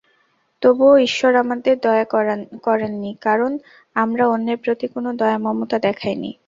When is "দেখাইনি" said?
5.79-6.31